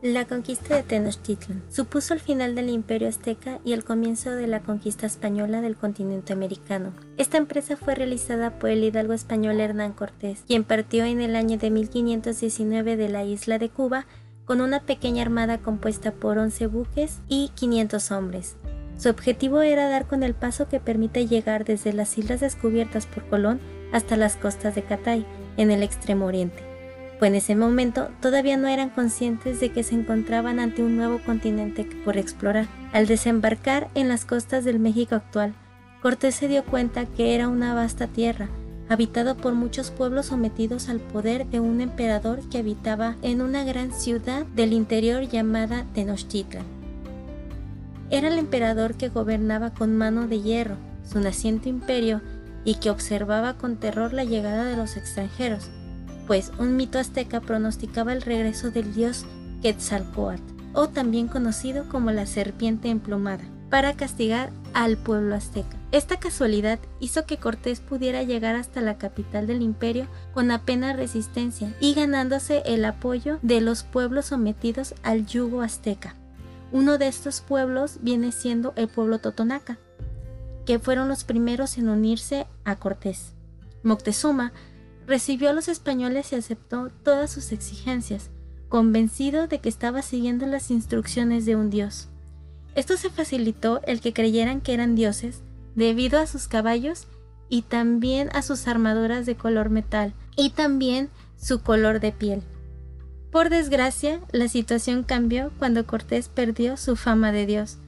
La 0.00 0.26
conquista 0.26 0.76
de 0.76 0.84
Tenochtitlan 0.84 1.64
supuso 1.70 2.14
el 2.14 2.20
final 2.20 2.54
del 2.54 2.68
imperio 2.68 3.08
azteca 3.08 3.58
y 3.64 3.72
el 3.72 3.82
comienzo 3.82 4.30
de 4.30 4.46
la 4.46 4.60
conquista 4.60 5.06
española 5.06 5.60
del 5.60 5.74
continente 5.74 6.32
americano. 6.32 6.92
Esta 7.16 7.36
empresa 7.36 7.76
fue 7.76 7.96
realizada 7.96 8.60
por 8.60 8.70
el 8.70 8.84
hidalgo 8.84 9.12
español 9.12 9.58
Hernán 9.58 9.94
Cortés, 9.94 10.44
quien 10.46 10.62
partió 10.62 11.04
en 11.04 11.20
el 11.20 11.34
año 11.34 11.58
de 11.58 11.70
1519 11.70 12.96
de 12.96 13.08
la 13.08 13.24
isla 13.24 13.58
de 13.58 13.70
Cuba 13.70 14.06
con 14.44 14.60
una 14.60 14.84
pequeña 14.84 15.22
armada 15.22 15.58
compuesta 15.58 16.12
por 16.12 16.38
11 16.38 16.68
buques 16.68 17.18
y 17.26 17.50
500 17.56 18.12
hombres. 18.12 18.54
Su 18.98 19.08
objetivo 19.08 19.62
era 19.62 19.88
dar 19.88 20.06
con 20.06 20.22
el 20.22 20.34
paso 20.34 20.68
que 20.68 20.78
permite 20.78 21.26
llegar 21.26 21.64
desde 21.64 21.92
las 21.92 22.16
islas 22.18 22.38
descubiertas 22.38 23.06
por 23.06 23.26
Colón 23.28 23.58
hasta 23.92 24.16
las 24.16 24.36
costas 24.36 24.76
de 24.76 24.84
Catay, 24.84 25.26
en 25.56 25.72
el 25.72 25.82
extremo 25.82 26.26
oriente 26.26 26.67
pues 27.18 27.30
en 27.30 27.34
ese 27.34 27.56
momento 27.56 28.08
todavía 28.20 28.56
no 28.56 28.68
eran 28.68 28.90
conscientes 28.90 29.60
de 29.60 29.70
que 29.70 29.82
se 29.82 29.94
encontraban 29.94 30.60
ante 30.60 30.82
un 30.82 30.96
nuevo 30.96 31.20
continente 31.24 31.84
por 32.04 32.16
explorar. 32.16 32.66
Al 32.92 33.06
desembarcar 33.06 33.88
en 33.94 34.08
las 34.08 34.24
costas 34.24 34.64
del 34.64 34.78
México 34.78 35.14
actual, 35.14 35.54
Cortés 36.02 36.36
se 36.36 36.46
dio 36.46 36.64
cuenta 36.64 37.06
que 37.06 37.34
era 37.34 37.48
una 37.48 37.74
vasta 37.74 38.06
tierra, 38.06 38.48
habitado 38.88 39.36
por 39.36 39.54
muchos 39.54 39.90
pueblos 39.90 40.26
sometidos 40.26 40.88
al 40.88 41.00
poder 41.00 41.46
de 41.46 41.60
un 41.60 41.80
emperador 41.80 42.40
que 42.48 42.58
habitaba 42.58 43.16
en 43.22 43.42
una 43.42 43.64
gran 43.64 43.92
ciudad 43.92 44.46
del 44.46 44.72
interior 44.72 45.22
llamada 45.22 45.84
Tenochtitlan. 45.94 46.64
Era 48.10 48.28
el 48.28 48.38
emperador 48.38 48.94
que 48.94 49.08
gobernaba 49.08 49.70
con 49.74 49.96
mano 49.96 50.28
de 50.28 50.40
hierro 50.40 50.76
su 51.04 51.20
naciente 51.20 51.68
imperio 51.68 52.20
y 52.64 52.76
que 52.76 52.90
observaba 52.90 53.54
con 53.54 53.76
terror 53.76 54.12
la 54.12 54.24
llegada 54.24 54.64
de 54.64 54.76
los 54.76 54.96
extranjeros, 54.96 55.70
pues 56.28 56.52
un 56.58 56.76
mito 56.76 56.98
azteca 56.98 57.40
pronosticaba 57.40 58.12
el 58.12 58.20
regreso 58.20 58.70
del 58.70 58.94
dios 58.94 59.24
Quetzalcoatl, 59.62 60.42
o 60.74 60.88
también 60.90 61.26
conocido 61.26 61.88
como 61.88 62.10
la 62.12 62.26
serpiente 62.26 62.90
emplumada, 62.90 63.42
para 63.70 63.94
castigar 63.94 64.50
al 64.74 64.98
pueblo 64.98 65.34
azteca. 65.34 65.76
Esta 65.90 66.20
casualidad 66.20 66.78
hizo 67.00 67.24
que 67.24 67.38
Cortés 67.38 67.80
pudiera 67.80 68.22
llegar 68.24 68.56
hasta 68.56 68.82
la 68.82 68.98
capital 68.98 69.46
del 69.46 69.62
imperio 69.62 70.06
con 70.34 70.50
apenas 70.50 70.96
resistencia 70.96 71.74
y 71.80 71.94
ganándose 71.94 72.62
el 72.66 72.84
apoyo 72.84 73.38
de 73.40 73.62
los 73.62 73.82
pueblos 73.82 74.26
sometidos 74.26 74.94
al 75.02 75.26
yugo 75.26 75.62
azteca. 75.62 76.14
Uno 76.72 76.98
de 76.98 77.08
estos 77.08 77.40
pueblos 77.40 78.00
viene 78.02 78.32
siendo 78.32 78.74
el 78.76 78.88
pueblo 78.88 79.18
Totonaca, 79.18 79.78
que 80.66 80.78
fueron 80.78 81.08
los 81.08 81.24
primeros 81.24 81.78
en 81.78 81.88
unirse 81.88 82.46
a 82.66 82.76
Cortés. 82.76 83.32
Moctezuma 83.82 84.52
recibió 85.08 85.48
a 85.48 85.52
los 85.54 85.68
españoles 85.68 86.32
y 86.32 86.36
aceptó 86.36 86.90
todas 87.02 87.30
sus 87.30 87.50
exigencias, 87.50 88.30
convencido 88.68 89.48
de 89.48 89.58
que 89.58 89.70
estaba 89.70 90.02
siguiendo 90.02 90.46
las 90.46 90.70
instrucciones 90.70 91.46
de 91.46 91.56
un 91.56 91.70
dios. 91.70 92.08
Esto 92.74 92.96
se 92.96 93.08
facilitó 93.08 93.80
el 93.86 94.00
que 94.00 94.12
creyeran 94.12 94.60
que 94.60 94.74
eran 94.74 94.94
dioses 94.94 95.42
debido 95.74 96.20
a 96.20 96.26
sus 96.26 96.46
caballos 96.46 97.06
y 97.48 97.62
también 97.62 98.28
a 98.34 98.42
sus 98.42 98.68
armaduras 98.68 99.24
de 99.24 99.34
color 99.34 99.70
metal 99.70 100.12
y 100.36 100.50
también 100.50 101.08
su 101.38 101.62
color 101.62 102.00
de 102.00 102.12
piel. 102.12 102.42
Por 103.32 103.48
desgracia, 103.48 104.20
la 104.32 104.48
situación 104.48 105.04
cambió 105.04 105.50
cuando 105.58 105.86
Cortés 105.86 106.28
perdió 106.28 106.76
su 106.76 106.96
fama 106.96 107.32
de 107.32 107.46
dios, 107.46 107.78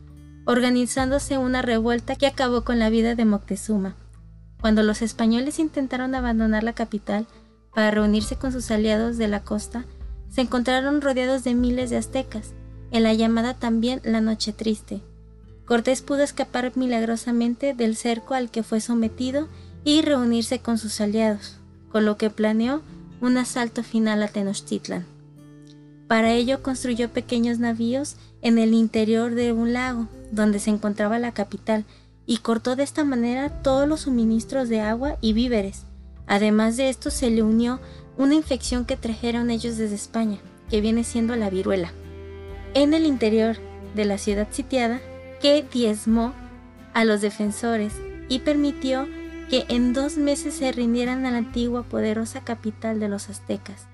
organizándose 0.46 1.36
una 1.36 1.60
revuelta 1.60 2.16
que 2.16 2.26
acabó 2.26 2.64
con 2.64 2.78
la 2.78 2.88
vida 2.88 3.14
de 3.14 3.26
Moctezuma. 3.26 3.96
Cuando 4.60 4.82
los 4.82 5.02
españoles 5.02 5.58
intentaron 5.58 6.14
abandonar 6.14 6.62
la 6.62 6.74
capital 6.74 7.26
para 7.74 7.90
reunirse 7.90 8.36
con 8.36 8.52
sus 8.52 8.70
aliados 8.70 9.16
de 9.16 9.28
la 9.28 9.42
costa, 9.42 9.84
se 10.28 10.42
encontraron 10.42 11.00
rodeados 11.00 11.44
de 11.44 11.54
miles 11.54 11.90
de 11.90 11.96
aztecas, 11.96 12.52
en 12.90 13.02
la 13.02 13.14
llamada 13.14 13.54
también 13.54 14.00
la 14.04 14.20
Noche 14.20 14.52
Triste. 14.52 15.00
Cortés 15.64 16.02
pudo 16.02 16.22
escapar 16.22 16.72
milagrosamente 16.76 17.74
del 17.74 17.96
cerco 17.96 18.34
al 18.34 18.50
que 18.50 18.62
fue 18.62 18.80
sometido 18.80 19.48
y 19.84 20.02
reunirse 20.02 20.58
con 20.58 20.78
sus 20.78 21.00
aliados, 21.00 21.58
con 21.90 22.04
lo 22.04 22.16
que 22.16 22.28
planeó 22.30 22.82
un 23.20 23.38
asalto 23.38 23.82
final 23.82 24.22
a 24.22 24.28
Tenochtitlan. 24.28 25.06
Para 26.08 26.32
ello 26.32 26.62
construyó 26.62 27.10
pequeños 27.10 27.60
navíos 27.60 28.16
en 28.42 28.58
el 28.58 28.74
interior 28.74 29.34
de 29.34 29.52
un 29.52 29.72
lago, 29.72 30.08
donde 30.32 30.58
se 30.58 30.70
encontraba 30.70 31.18
la 31.18 31.32
capital, 31.32 31.84
y 32.30 32.36
cortó 32.36 32.76
de 32.76 32.84
esta 32.84 33.02
manera 33.02 33.48
todos 33.48 33.88
los 33.88 34.02
suministros 34.02 34.68
de 34.68 34.80
agua 34.80 35.16
y 35.20 35.32
víveres. 35.32 35.82
Además 36.28 36.76
de 36.76 36.88
esto 36.88 37.10
se 37.10 37.28
le 37.28 37.42
unió 37.42 37.80
una 38.16 38.36
infección 38.36 38.84
que 38.84 38.96
trajeron 38.96 39.50
ellos 39.50 39.76
desde 39.76 39.96
España, 39.96 40.38
que 40.68 40.80
viene 40.80 41.02
siendo 41.02 41.34
la 41.34 41.50
viruela. 41.50 41.92
En 42.72 42.94
el 42.94 43.04
interior 43.04 43.56
de 43.96 44.04
la 44.04 44.16
ciudad 44.16 44.46
sitiada, 44.52 45.00
que 45.42 45.66
diezmó 45.72 46.32
a 46.94 47.04
los 47.04 47.20
defensores 47.20 47.94
y 48.28 48.38
permitió 48.38 49.08
que 49.48 49.64
en 49.68 49.92
dos 49.92 50.16
meses 50.16 50.54
se 50.54 50.70
rindieran 50.70 51.26
a 51.26 51.32
la 51.32 51.38
antigua 51.38 51.82
poderosa 51.82 52.44
capital 52.44 53.00
de 53.00 53.08
los 53.08 53.28
aztecas. 53.28 53.88